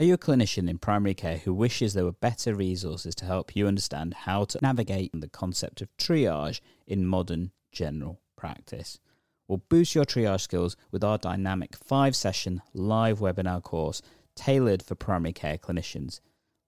[0.00, 3.54] Are you a clinician in primary care who wishes there were better resources to help
[3.54, 8.98] you understand how to navigate the concept of triage in modern general practice?
[9.46, 14.00] We'll boost your triage skills with our dynamic five session live webinar course
[14.34, 16.20] tailored for primary care clinicians.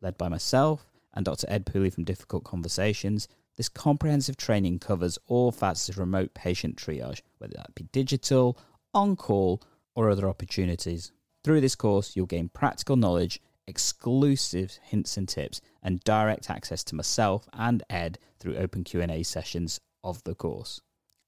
[0.00, 0.84] Led by myself
[1.14, 1.46] and Dr.
[1.48, 7.20] Ed Pooley from Difficult Conversations, this comprehensive training covers all facets of remote patient triage,
[7.38, 8.58] whether that be digital,
[8.92, 9.62] on call,
[9.94, 11.12] or other opportunities.
[11.42, 16.94] Through this course, you'll gain practical knowledge, exclusive hints and tips, and direct access to
[16.94, 20.80] myself and Ed through open Q&A sessions of the course.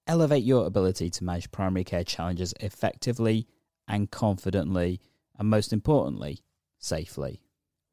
[0.06, 3.46] Elevate your ability to manage primary care challenges effectively
[3.88, 5.00] and confidently,
[5.38, 6.40] and most importantly,
[6.78, 7.40] safely.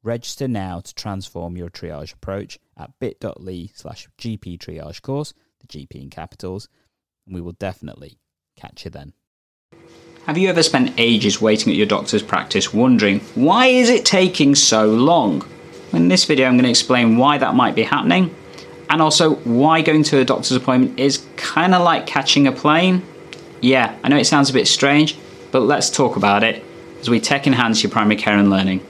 [0.03, 6.02] Register now to transform your triage approach at bit.ly slash GP triage course, the GP
[6.02, 6.67] in capitals,
[7.25, 8.17] and we will definitely
[8.58, 9.13] catch you then.
[10.29, 14.53] Have you ever spent ages waiting at your doctor's practice wondering why is it taking
[14.53, 15.43] so long?
[15.91, 18.36] In this video I'm going to explain why that might be happening
[18.91, 23.02] and also why going to a doctor's appointment is kind of like catching a plane.
[23.61, 25.17] Yeah, I know it sounds a bit strange,
[25.49, 26.64] but let's talk about it
[26.99, 28.86] as we tech enhance your primary care and learning.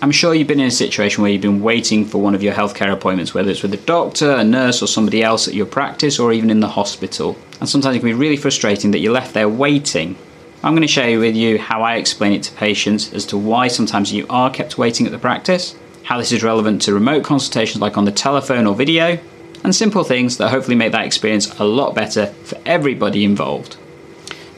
[0.00, 2.54] I'm sure you've been in a situation where you've been waiting for one of your
[2.54, 6.18] healthcare appointments, whether it's with a doctor, a nurse, or somebody else at your practice,
[6.18, 7.36] or even in the hospital.
[7.60, 10.16] And sometimes it can be really frustrating that you're left there waiting.
[10.62, 13.68] I'm going to share with you how I explain it to patients as to why
[13.68, 17.80] sometimes you are kept waiting at the practice, how this is relevant to remote consultations
[17.80, 19.18] like on the telephone or video,
[19.62, 23.76] and simple things that hopefully make that experience a lot better for everybody involved.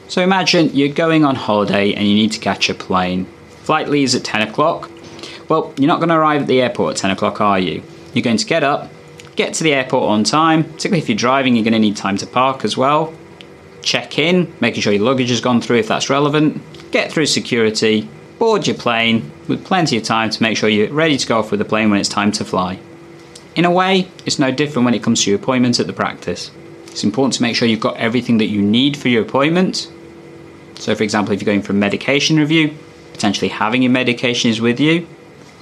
[0.08, 3.26] So imagine you're going on holiday and you need to catch a plane.
[3.62, 4.90] Flight leaves at 10 o'clock
[5.52, 7.82] well, you're not going to arrive at the airport at 10 o'clock, are you?
[8.14, 8.90] You're going to get up,
[9.36, 12.16] get to the airport on time, particularly if you're driving, you're going to need time
[12.18, 13.14] to park as well.
[13.82, 16.62] Check in, making sure your luggage has gone through if that's relevant.
[16.92, 21.16] Get through security, board your plane with plenty of time to make sure you're ready
[21.16, 22.78] to go off with the plane when it's time to fly.
[23.54, 26.50] In a way, it's no different when it comes to your appointment at the practice.
[26.86, 29.90] It's important to make sure you've got everything that you need for your appointment.
[30.76, 32.76] So, for example, if you're going for a medication review,
[33.12, 35.06] potentially having your medications with you,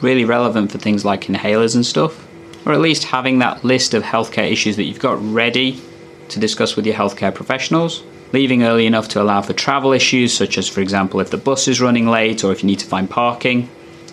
[0.01, 2.27] really relevant for things like inhalers and stuff,
[2.65, 5.81] or at least having that list of healthcare issues that you've got ready
[6.29, 8.03] to discuss with your healthcare professionals.
[8.33, 11.67] Leaving early enough to allow for travel issues, such as, for example, if the bus
[11.67, 13.69] is running late or if you need to find parking.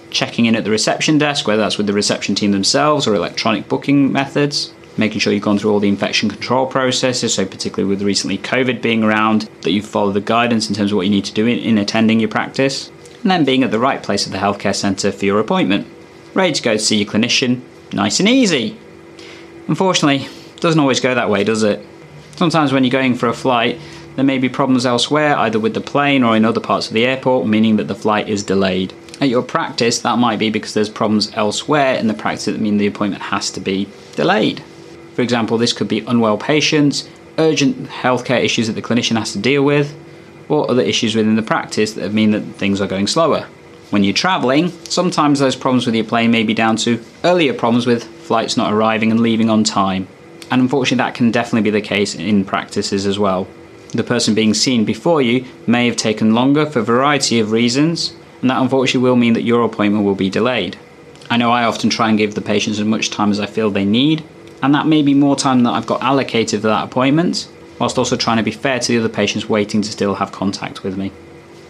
[0.10, 3.68] Checking in at the reception desk, whether that's with the reception team themselves or electronic
[3.68, 4.74] booking methods.
[4.98, 8.82] Making sure you've gone through all the infection control processes, so particularly with recently COVID
[8.82, 11.46] being around, that you follow the guidance in terms of what you need to do
[11.46, 12.90] in, in attending your practice
[13.22, 15.86] and then being at the right place at the healthcare centre for your appointment.
[16.34, 17.62] Ready to go to see your clinician,
[17.94, 18.78] nice and easy.
[19.68, 20.28] Unfortunately,
[20.60, 21.86] doesn't always go that way, does it?
[22.36, 23.80] Sometimes when you're going for a flight,
[24.16, 27.06] there may be problems elsewhere, either with the plane or in other parts of the
[27.06, 28.94] airport, meaning that the flight is delayed.
[29.20, 32.78] At your practice, that might be because there's problems elsewhere in the practice that mean
[32.78, 34.64] the appointment has to be delayed.
[35.14, 39.40] For example, this could be unwell patients, urgent healthcare issues that the clinician has to
[39.40, 39.96] deal with,
[40.50, 43.48] or other issues within the practice that mean that things are going slower.
[43.90, 47.88] When you're travelling, sometimes those problems with your plane may be down to earlier problems
[47.88, 50.08] with flights not arriving and leaving on time.
[50.52, 53.48] And unfortunately, that can definitely be the case in practices as well.
[53.94, 58.14] The person being seen before you may have taken longer for a variety of reasons,
[58.42, 60.78] and that unfortunately will mean that your appointment will be delayed.
[61.30, 63.70] I know I often try and give the patients as much time as I feel
[63.70, 64.24] they need,
[64.62, 67.48] and that may be more time than I've got allocated for that appointment,
[67.80, 70.84] whilst also trying to be fair to the other patients waiting to still have contact
[70.84, 71.12] with me.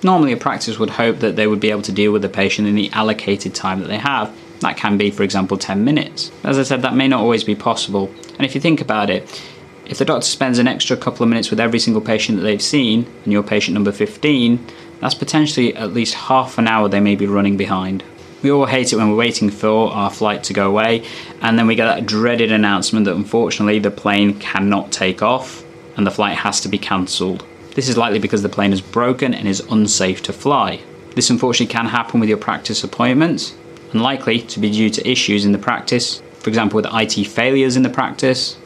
[0.04, 2.68] Normally, a practice would hope that they would be able to deal with the patient
[2.68, 4.36] in the allocated time that they have.
[4.60, 6.32] That can be, for example, 10 minutes.
[6.44, 8.12] As I said, that may not always be possible.
[8.38, 9.42] And if you think about it,
[9.86, 12.62] if the doctor spends an extra couple of minutes with every single patient that they've
[12.62, 14.66] seen, and you're patient number 15,
[15.00, 18.04] that's potentially at least half an hour they may be running behind.
[18.44, 21.06] We all hate it when we're waiting for our flight to go away,
[21.42, 25.64] and then we get that dreaded announcement that unfortunately the plane cannot take off
[25.96, 27.46] and the flight has to be cancelled.
[27.78, 30.82] This is likely because the plane is broken and is unsafe to fly.
[31.14, 33.54] This unfortunately can happen with your practice appointments,
[33.92, 37.78] and likely to be due to issues in the practice, for example, with IT failures
[37.78, 38.58] in the practice,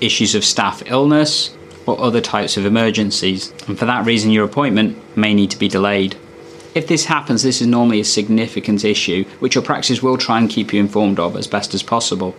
[0.00, 4.98] issues of staff illness, or other types of emergencies, and for that reason, your appointment
[5.16, 6.16] may need to be delayed.
[6.74, 10.50] If this happens, this is normally a significant issue, which your practice will try and
[10.50, 12.34] keep you informed of as best as possible.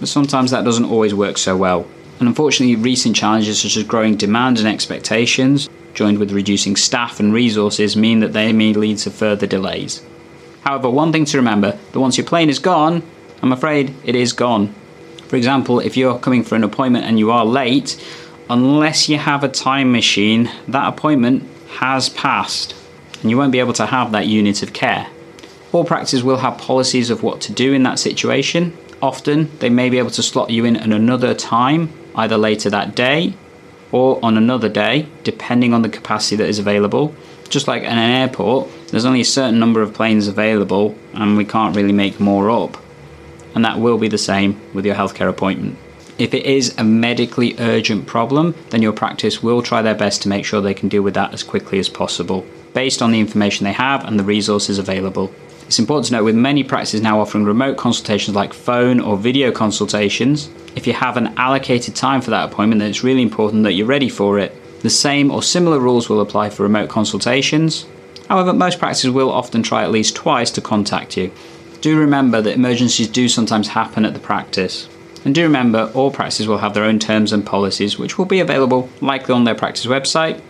[0.00, 1.86] But sometimes that doesn't always work so well.
[2.18, 7.32] And unfortunately, recent challenges such as growing demand and expectations, joined with reducing staff and
[7.32, 10.02] resources, mean that they may lead to further delays.
[10.62, 13.02] However, one thing to remember that once your plane is gone,
[13.42, 14.74] I'm afraid it is gone.
[15.28, 18.02] For example, if you're coming for an appointment and you are late,
[18.48, 21.44] unless you have a time machine, that appointment
[21.78, 22.74] has passed.
[23.20, 25.08] And you won't be able to have that unit of care.
[25.72, 28.76] All practices will have policies of what to do in that situation.
[29.02, 32.94] Often, they may be able to slot you in at another time, either later that
[32.94, 33.34] day
[33.92, 37.14] or on another day, depending on the capacity that is available.
[37.48, 41.44] Just like in an airport, there's only a certain number of planes available, and we
[41.44, 42.76] can't really make more up.
[43.54, 45.78] And that will be the same with your healthcare appointment.
[46.18, 50.28] If it is a medically urgent problem, then your practice will try their best to
[50.28, 53.64] make sure they can deal with that as quickly as possible, based on the information
[53.64, 55.30] they have and the resources available.
[55.66, 59.50] It's important to note with many practices now offering remote consultations like phone or video
[59.50, 63.72] consultations, if you have an allocated time for that appointment, then it's really important that
[63.72, 64.54] you're ready for it.
[64.82, 67.86] The same or similar rules will apply for remote consultations.
[68.28, 71.32] However, most practices will often try at least twice to contact you.
[71.80, 74.88] Do remember that emergencies do sometimes happen at the practice.
[75.24, 78.38] And do remember, all practices will have their own terms and policies, which will be
[78.38, 80.40] available likely on their practice website,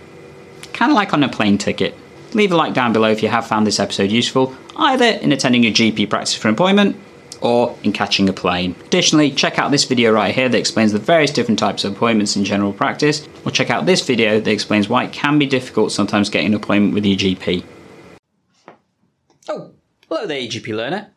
[0.75, 1.95] kind of like on a plane ticket.
[2.35, 5.65] Leave a like down below if you have found this episode useful, either in attending
[5.65, 6.97] a GP practice for employment
[7.41, 8.75] or in catching a plane.
[8.87, 12.35] Additionally, check out this video right here that explains the various different types of appointments
[12.35, 15.93] in general practice, or check out this video that explains why it can be difficult
[15.93, 17.63] sometimes getting an appointment with your GP.
[19.49, 19.73] Oh,
[20.09, 21.13] hello there, GP learner.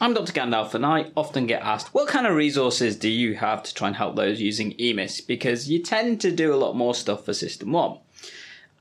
[0.00, 0.32] I'm Dr.
[0.32, 3.88] Gandalf, and I often get asked, what kind of resources do you have to try
[3.88, 5.26] and help those using EMIS?
[5.26, 8.00] Because you tend to do a lot more stuff for SystmOne.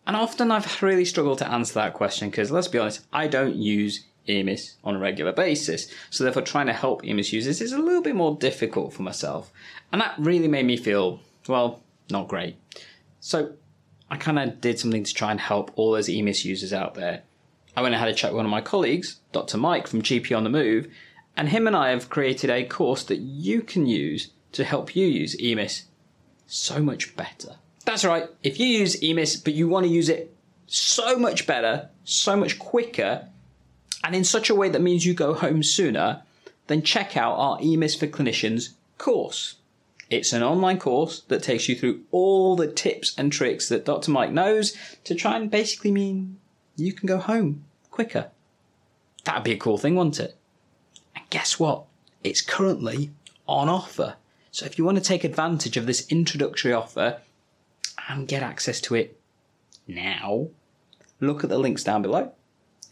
[0.08, 3.58] And often I've really struggled to answer that question because, let's be honest, I don't
[3.58, 5.92] use EMIS on a regular basis.
[6.10, 9.52] So therefore, trying to help EMIS users is a little bit more difficult for myself.
[9.92, 11.20] And that really made me feel,
[11.50, 12.56] well, not great.
[13.20, 13.52] So
[14.10, 17.24] I kind of did something to try and help all those EMIS users out there.
[17.76, 19.58] I went and had a chat with one of my colleagues, Dr.
[19.58, 20.88] Mike from GP on the Move,
[21.36, 25.06] and him and I have created a course that you can use to help you
[25.06, 25.84] use EMIS
[26.48, 27.58] so much better.
[27.88, 30.36] That's right, if you use EMIS but you want to use it
[30.68, 33.30] so much better, so much quicker,
[34.04, 36.22] and in such a way that means you go home sooner,
[36.68, 39.56] then check out our EMIS for Clinicians course.
[40.10, 44.12] It's an online course that takes you through all the tips and tricks that Dr.
[44.12, 44.76] Mike knows
[45.06, 46.42] to try and basically mean
[46.76, 48.32] you can go home quicker.
[49.24, 50.36] That'd be a cool thing, wouldn't it?
[51.16, 51.86] And guess what?
[52.22, 53.12] It's currently
[53.48, 54.18] on offer.
[54.52, 57.22] So if you want to take advantage of this introductory offer
[58.08, 59.20] and get access to it
[59.88, 60.48] now,
[61.20, 62.32] look at the links down below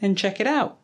[0.01, 0.77] and check it out.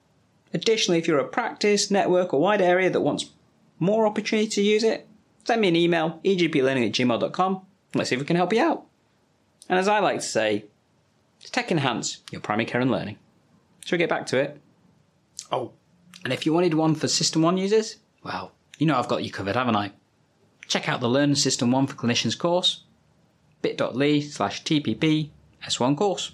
[0.54, 3.32] Additionally, if you're a practice, network, or wide area that wants
[3.80, 5.08] more opportunity to use it,
[5.46, 7.62] send me an email, egplearning at gmail.com.
[7.96, 8.86] Let's see if we can help you out.
[9.70, 10.66] And as I like to say,
[11.44, 13.18] tech enhance your primary care and learning.
[13.86, 14.62] Shall we get back to it?
[15.52, 15.72] Oh,
[16.24, 19.56] and if you wanted one for SystmOne users, well, you know I've got you covered,
[19.56, 19.92] haven't I?
[20.68, 22.84] Check out the Learn SystmOne for Clinicians course,
[23.62, 25.30] bit.ly slash TPP
[25.64, 26.32] S1 course.